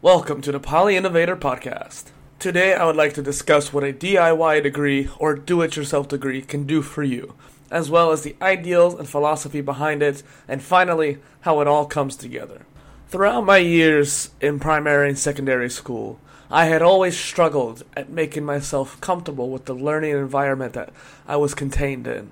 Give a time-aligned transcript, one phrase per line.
[0.00, 2.12] Welcome to the Poly Innovator Podcast.
[2.38, 6.40] Today I would like to discuss what a DIY degree or do it yourself degree
[6.40, 7.34] can do for you,
[7.68, 12.14] as well as the ideals and philosophy behind it, and finally, how it all comes
[12.14, 12.64] together.
[13.08, 19.00] Throughout my years in primary and secondary school, I had always struggled at making myself
[19.00, 20.92] comfortable with the learning environment that
[21.26, 22.30] I was contained in.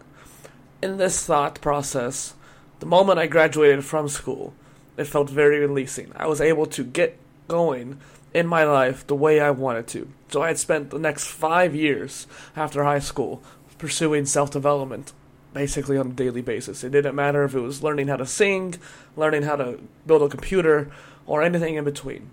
[0.80, 2.34] In this thought process,
[2.78, 4.54] the moment I graduated from school,
[4.96, 6.12] it felt very releasing.
[6.14, 7.18] I was able to get
[7.48, 8.00] going
[8.34, 10.08] in my life the way I wanted to.
[10.30, 13.42] So I had spent the next five years after high school
[13.78, 15.12] pursuing self development
[15.56, 16.84] basically on a daily basis.
[16.84, 18.74] It didn't matter if it was learning how to sing,
[19.16, 20.90] learning how to build a computer,
[21.26, 22.28] or anything in between.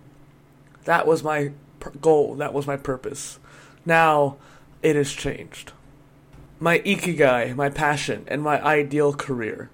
[0.83, 1.53] That was my
[2.01, 3.39] goal, that was my purpose.
[3.85, 4.35] Now
[4.81, 5.71] it has changed.
[6.59, 9.69] My ikigai, my passion, and my ideal career.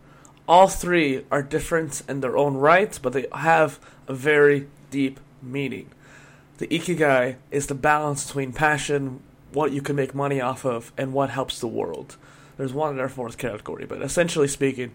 [0.47, 5.89] All three are different in their own right, but they have a very deep meaning.
[6.57, 11.13] The ikigai is the balance between passion, what you can make money off of, and
[11.13, 12.17] what helps the world.
[12.57, 14.91] There's one in other fourth category, but essentially speaking,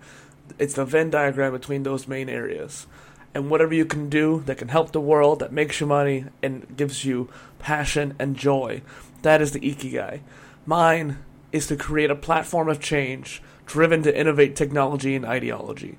[0.58, 2.86] it's the Venn diagram between those main areas.
[3.34, 6.76] And whatever you can do that can help the world, that makes you money, and
[6.76, 8.82] gives you passion and joy,
[9.22, 10.20] that is the ikigai.
[10.66, 11.18] Mine
[11.50, 15.96] is to create a platform of change driven to innovate technology and ideology.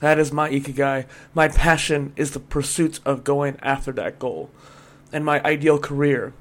[0.00, 1.06] That is my ikigai.
[1.34, 4.50] My passion is the pursuit of going after that goal.
[5.12, 6.32] And my ideal career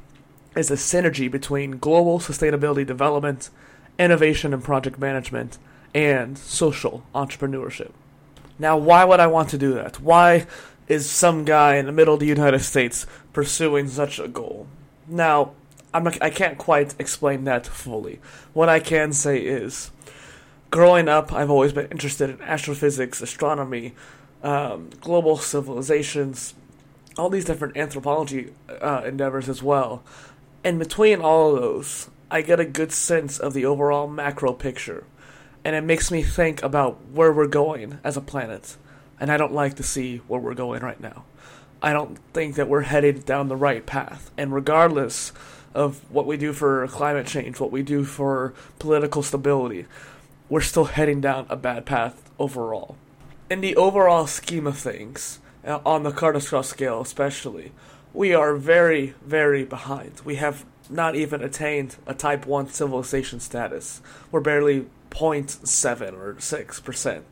[0.55, 3.50] is a synergy between global sustainability development,
[3.97, 5.58] innovation and project management,
[5.94, 7.91] and social entrepreneurship.
[8.59, 10.00] Now, why would I want to do that?
[10.00, 10.47] Why
[10.88, 14.67] is some guy in the middle of the United States pursuing such a goal?
[15.08, 15.52] Now,
[15.94, 18.19] I'm not, I can't quite explain that fully.
[18.53, 19.91] What I can say is
[20.71, 23.93] growing up, I've always been interested in astrophysics, astronomy,
[24.43, 26.53] um, global civilizations,
[27.17, 30.03] all these different anthropology uh, endeavors as well.
[30.63, 35.05] And between all of those, I get a good sense of the overall macro picture.
[35.63, 38.77] And it makes me think about where we're going as a planet.
[39.19, 41.23] And I don't like to see where we're going right now.
[41.81, 44.31] I don't think that we're headed down the right path.
[44.38, 45.31] And regardless
[45.73, 49.85] of what we do for climate change, what we do for political stability,
[50.50, 52.97] we're still heading down a bad path overall.
[53.50, 57.72] In the overall scheme of things, uh, on the Kardashev scale especially,
[58.13, 60.22] we are very, very behind.
[60.24, 64.02] We have not even attained a Type 1 civilization status.
[64.31, 67.24] We're barely 0.7 or 6%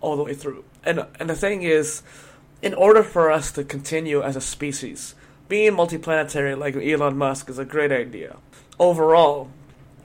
[0.00, 0.64] all the way through.
[0.84, 2.02] And, and the thing is,
[2.60, 5.14] in order for us to continue as a species,
[5.48, 8.36] being multiplanetary like Elon Musk is a great idea.
[8.78, 9.50] Overall,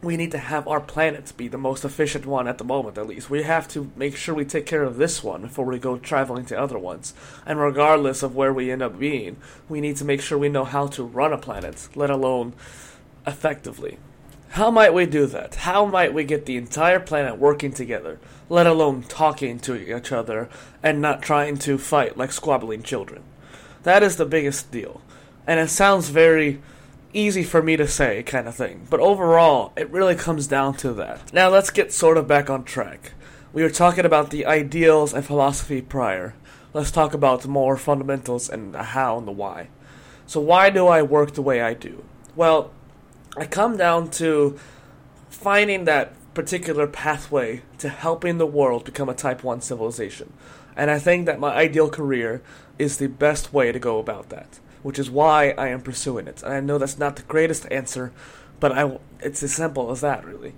[0.02, 3.08] we need to have our planet be the most efficient one at the moment, at
[3.08, 3.30] least.
[3.30, 6.46] We have to make sure we take care of this one before we go traveling
[6.46, 7.14] to other ones.
[7.46, 9.38] And regardless of where we end up being,
[9.68, 12.54] we need to make sure we know how to run a planet, let alone
[13.26, 13.98] effectively.
[14.50, 15.56] How might we do that?
[15.56, 18.20] How might we get the entire planet working together,
[18.50, 20.48] let alone talking to each other
[20.82, 23.24] and not trying to fight like squabbling children?
[23.84, 25.02] That is the biggest deal.
[25.46, 26.62] And it sounds very
[27.14, 28.88] easy for me to say kind of thing.
[28.90, 31.34] But overall, it really comes down to that.
[31.34, 33.14] Now let's get sort of back on track.
[33.54, 36.36] We were talking about the ideals and philosophy prior.
[36.74, 39.70] Let's talk about more fundamentals and the how and the why.
[40.26, 42.04] So why do I work the way I do?
[42.36, 42.72] Well,
[43.38, 44.60] I come down to
[45.30, 50.34] finding that particular pathway to helping the world become a type 1 civilization.
[50.76, 52.44] And I think that my ideal career
[52.78, 56.44] is the best way to go about that which is why I am pursuing it.
[56.44, 58.12] And I know that's not the greatest answer,
[58.60, 60.54] but I, it's as simple as that, really.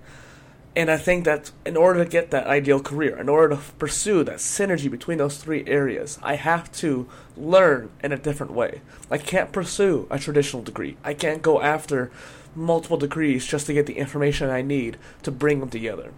[0.75, 4.23] And I think that in order to get that ideal career, in order to pursue
[4.23, 8.81] that synergy between those three areas, I have to learn in a different way.
[9.09, 10.95] I can't pursue a traditional degree.
[11.03, 12.11] I can't go after
[12.55, 16.11] multiple degrees just to get the information I need to bring them together.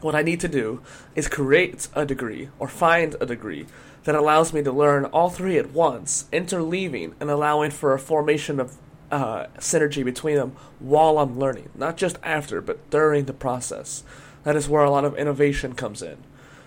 [0.00, 0.80] What I need to do
[1.14, 3.66] is create a degree or find a degree
[4.04, 8.60] that allows me to learn all three at once, interleaving and allowing for a formation
[8.60, 8.76] of
[9.10, 14.02] uh, synergy between them while I'm learning, not just after, but during the process.
[14.44, 16.18] That is where a lot of innovation comes in.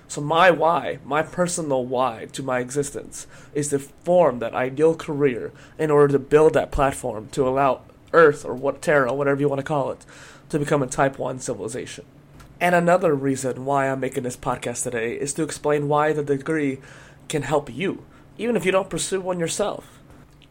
[0.07, 5.52] So, my why, my personal why to my existence, is to form that ideal career
[5.80, 7.81] in order to build that platform to allow
[8.12, 10.06] Earth, or what Terra, whatever you want to call it,
[10.50, 12.06] to become a Type 1 civilization.
[12.60, 16.80] And another reason why I'm making this podcast today is to explain why the degree
[17.33, 18.06] can help you,
[18.38, 20.00] even if you don't pursue one yourself.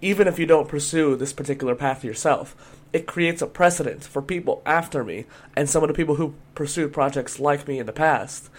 [0.00, 2.56] Even if you don't pursue this particular path yourself,
[2.92, 5.24] it creates a precedent for people after me
[5.54, 8.50] and some of the people who pursued projects like me in the past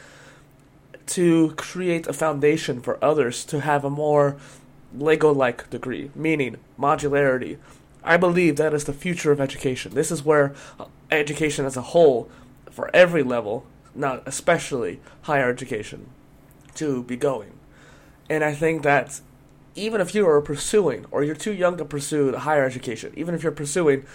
[1.05, 4.37] to create a foundation for others to have a more
[4.97, 7.57] Lego like degree, meaning modularity.
[8.05, 9.95] I believe that is the future of education.
[9.95, 10.55] This is where
[11.11, 12.29] education as a whole,
[12.71, 16.07] for every level, not especially higher education,
[16.75, 17.51] to be going.
[18.29, 19.21] And I think that
[19.75, 23.43] even if you are pursuing, or you're too young to pursue higher education, even if
[23.43, 24.05] you're pursuing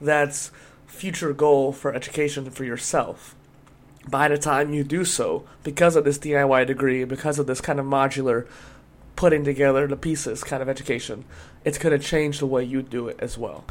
[0.00, 0.50] that
[0.86, 3.34] future goal for education for yourself,
[4.08, 7.80] by the time you do so, because of this DIY degree, because of this kind
[7.80, 8.46] of modular
[9.16, 11.24] putting together the pieces kind of education,
[11.64, 13.64] it's going to change the way you do it as well.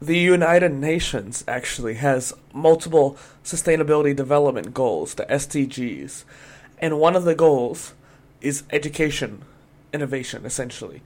[0.00, 6.24] The United Nations actually has multiple sustainability development goals, the SDGs,
[6.80, 7.94] and one of the goals
[8.42, 9.42] is education
[9.92, 11.02] innovation, essentially.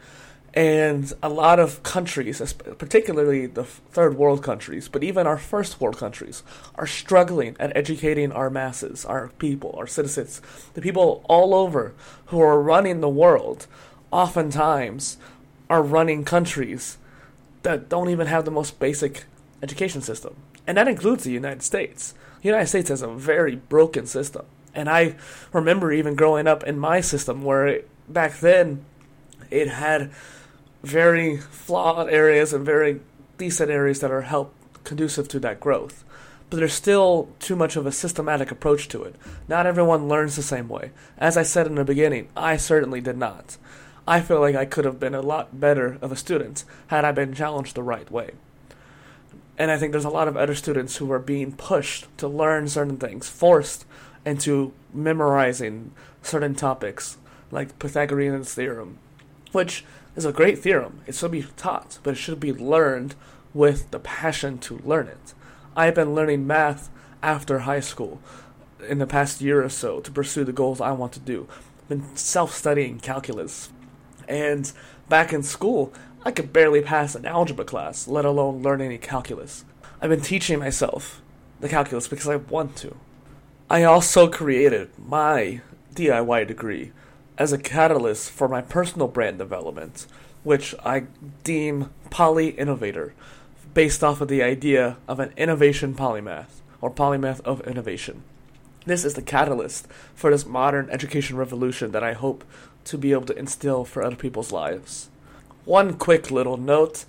[0.55, 2.41] And a lot of countries,
[2.79, 6.43] particularly the third world countries, but even our first world countries,
[6.77, 10.41] are struggling at educating our masses, our people, our citizens,
[10.73, 11.93] the people all over
[12.27, 13.67] who are running the world,
[14.11, 15.19] oftentimes
[15.69, 16.97] are running countries
[17.63, 19.25] that don't even have the most basic
[19.63, 20.37] education system.
[20.67, 22.15] And that includes the United States.
[22.41, 24.47] The United States has a very broken system.
[24.77, 25.17] And I
[25.53, 28.85] remember even growing up in my system where it, back then
[29.51, 30.13] it had
[30.83, 33.01] very flawed areas and very
[33.39, 36.05] decent areas that are help conducive to that growth.
[36.51, 39.17] But there's still too much of a systematic approach to it.
[39.49, 40.93] Not everyone learns the same way.
[41.19, 43.57] As I said in the beginning, I certainly did not.
[44.07, 47.11] I feel like I could have been a lot better of a student had I
[47.11, 48.33] been challenged the right way.
[49.59, 52.69] And I think there's a lot of other students who are being pushed to learn
[52.69, 53.87] certain things, forced
[54.27, 57.17] into memorizing certain topics,
[57.51, 58.99] like Pythagorean's theorem,
[59.53, 59.85] which
[60.17, 61.01] is a great theorem.
[61.07, 63.15] It should be taught, but it should be learned
[63.55, 65.33] with the passion to learn it.
[65.77, 66.91] I've been learning math
[67.23, 68.21] after high school
[68.87, 71.47] in the past year or so to pursue the goals I want to do.
[71.83, 73.71] I've been self studying calculus.
[74.29, 74.71] And
[75.09, 75.93] back in school,
[76.25, 79.65] I could barely pass an algebra class, let alone learn any calculus.
[80.01, 81.23] I've been teaching myself
[81.61, 82.97] the calculus because I want to.
[83.69, 85.61] I also created my
[85.93, 86.93] DIY degree
[87.37, 90.07] as a catalyst for my personal brand development,
[90.45, 91.07] which I
[91.43, 93.13] deem Poly Innovator,
[93.75, 98.23] based off of the idea of an innovation polymath, or polymath of innovation.
[98.85, 102.45] This is the catalyst for this modern education revolution that I hope
[102.85, 105.09] to be able to instill for other people's lives.
[105.65, 107.05] One quick little note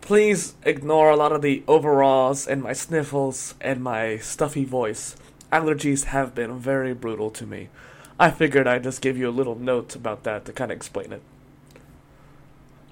[0.00, 5.16] please ignore a lot of the overalls and my sniffles and my stuffy voice.
[5.52, 7.68] Allergies have been very brutal to me.
[8.18, 11.12] I figured I'd just give you a little note about that to kind of explain
[11.12, 11.22] it.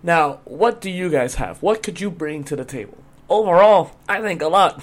[0.02, 1.62] Now, what do you guys have?
[1.62, 2.98] What could you bring to the table?
[3.28, 4.82] Overall, I think a lot.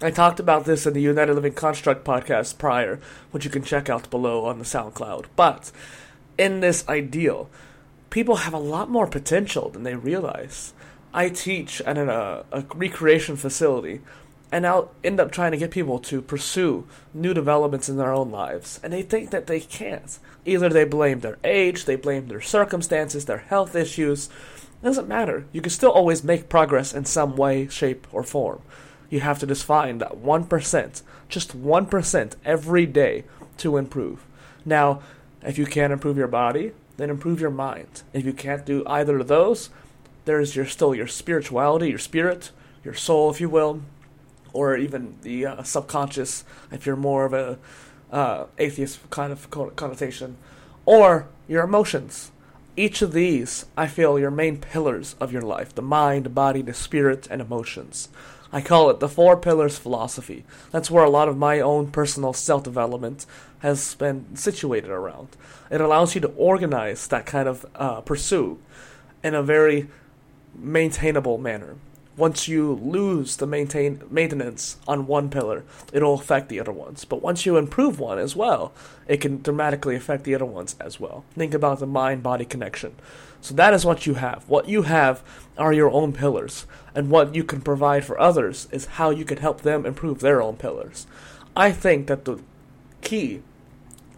[0.00, 3.00] I talked about this in the United Living Construct podcast prior,
[3.32, 5.26] which you can check out below on the SoundCloud.
[5.34, 5.72] But
[6.36, 7.50] in this ideal,
[8.10, 10.72] people have a lot more potential than they realize.
[11.12, 14.02] I teach at a, uh, a recreation facility
[14.50, 18.30] and I'll end up trying to get people to pursue new developments in their own
[18.30, 20.18] lives, and they think that they can't.
[20.46, 24.28] Either they blame their age, they blame their circumstances, their health issues.
[24.82, 25.44] It doesn't matter.
[25.52, 28.62] You can still always make progress in some way, shape, or form.
[29.10, 33.24] You have to just find that 1%, just 1% every day
[33.58, 34.24] to improve.
[34.64, 35.02] Now,
[35.42, 38.02] if you can't improve your body, then improve your mind.
[38.12, 39.70] If you can't do either of those,
[40.24, 42.50] there's your still your spirituality, your spirit,
[42.84, 43.82] your soul, if you will,
[44.52, 47.58] or even the uh, subconscious, if you're more of a
[48.10, 50.36] uh, atheist kind of connotation,
[50.86, 52.30] or your emotions.
[52.76, 56.74] Each of these, I feel, your main pillars of your life the mind, body, the
[56.74, 58.08] spirit, and emotions.
[58.52, 60.44] I call it the four pillars philosophy.
[60.70, 63.26] That's where a lot of my own personal self development
[63.58, 65.28] has been situated around.
[65.70, 68.58] It allows you to organize that kind of uh, pursuit
[69.22, 69.88] in a very
[70.54, 71.76] maintainable manner
[72.18, 77.04] once you lose the maintain maintenance on one pillar, it'll affect the other ones.
[77.04, 78.72] But once you improve one as well,
[79.06, 81.24] it can dramatically affect the other ones as well.
[81.34, 82.96] Think about the mind body connection.
[83.40, 84.48] So that is what you have.
[84.48, 85.22] What you have
[85.56, 89.38] are your own pillars, and what you can provide for others is how you can
[89.38, 91.06] help them improve their own pillars.
[91.56, 92.40] I think that the
[93.00, 93.42] key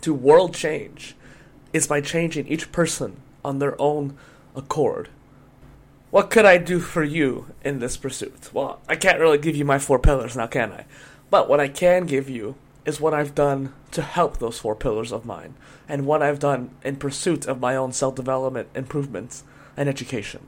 [0.00, 1.14] to world change
[1.74, 4.16] is by changing each person on their own
[4.56, 5.10] accord
[6.10, 8.50] what could I do for you in this pursuit?
[8.52, 10.86] Well, I can't really give you my four pillars now, can I?
[11.30, 15.12] But what I can give you is what I've done to help those four pillars
[15.12, 15.54] of mine,
[15.88, 19.44] and what I've done in pursuit of my own self development, improvements,
[19.76, 20.46] and education.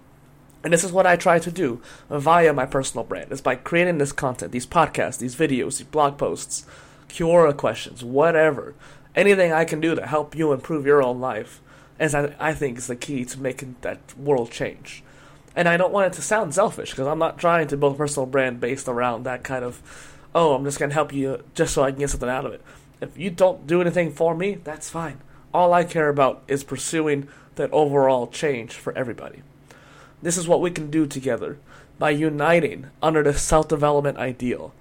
[0.65, 3.99] And this is what I try to do via my personal brand, is by creating
[3.99, 6.67] this content, these podcasts, these videos, these blog posts,
[7.09, 8.75] Quora questions, whatever.
[9.15, 11.61] Anything I can do to help you improve your own life
[11.99, 15.03] as I, I think is the key to making that world change.
[15.55, 17.99] And I don't want it to sound selfish because I'm not trying to build a
[17.99, 19.83] personal brand based around that kind of,
[20.35, 22.53] oh, I'm just going to help you just so I can get something out of
[22.53, 22.63] it.
[23.01, 25.19] If you don't do anything for me, that's fine.
[25.53, 29.43] All I care about is pursuing that overall change for everybody.
[30.23, 31.59] This is what we can do together.
[31.99, 34.73] By uniting under the self development ideal,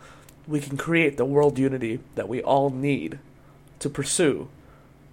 [0.47, 3.19] we can create the world unity that we all need
[3.79, 4.47] to pursue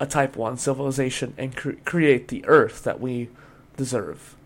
[0.01, 3.29] a Type 1 civilization and cre- create the Earth that we
[3.77, 4.37] deserve.